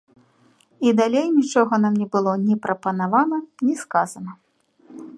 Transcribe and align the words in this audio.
І 0.87 0.93
далей 0.99 1.27
нічога 1.35 1.73
нам 1.85 1.93
не 2.05 2.09
было 2.17 2.31
ні 2.49 2.55
прапанавана, 2.65 3.37
ні 3.69 3.75
сказана. 3.87 4.31